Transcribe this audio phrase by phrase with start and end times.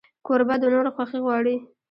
[0.25, 1.55] کوربه د نورو خوښي غواړي.